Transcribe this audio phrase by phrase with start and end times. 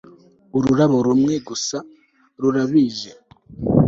[0.57, 1.77] ururabo rumwe gusa
[2.41, 3.11] rurabije